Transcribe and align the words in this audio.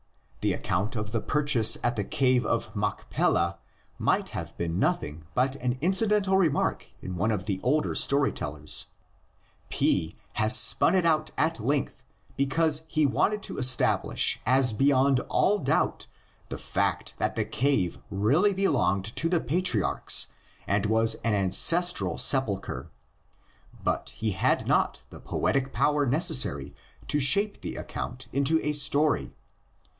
The 0.39 0.53
account 0.53 0.95
of 0.95 1.11
the 1.11 1.21
purchase 1.21 1.75
of 1.75 1.93
the 1.93 2.03
cave 2.03 2.43
of 2.43 2.75
Machpelah 2.75 3.59
might 3.99 4.29
have 4.29 4.57
been 4.57 4.79
nothing 4.79 5.25
but 5.35 5.55
an 5.57 5.77
incidental 5.81 6.35
remark 6.37 6.87
in 7.03 7.15
one 7.15 7.29
of 7.29 7.45
the 7.45 7.59
older 7.61 7.93
story 7.93 8.31
tellers; 8.31 8.87
P 9.69 10.15
has 10.33 10.57
spun 10.57 10.95
it 10.95 11.05
out 11.05 11.29
at 11.37 11.59
length 11.59 12.01
because 12.35 12.85
he 12.87 13.05
wanted 13.05 13.43
to 13.43 13.59
establish 13.59 14.41
as 14.43 14.73
beyond 14.73 15.19
all 15.29 15.59
doubt 15.59 16.07
the 16.49 16.57
fact 16.57 17.13
that 17.19 17.35
the 17.35 17.45
cave 17.45 17.99
really 18.09 18.55
belonged 18.55 19.05
to 19.17 19.29
the 19.29 19.39
patriarchs 19.39 20.29
and 20.65 20.87
was 20.87 21.13
an 21.23 21.35
ancestral 21.35 22.17
sepulcher. 22.17 22.89
But 23.83 24.09
he 24.17 24.31
had 24.31 24.67
not 24.67 25.03
the 25.11 25.19
poetic 25.19 25.71
power 25.71 26.07
necessary 26.07 26.73
to 27.07 27.19
shape 27.19 27.61
the 27.61 27.75
account 27.75 28.27
into 28.33 28.59
a 28.63 28.73
story. 28.73 29.35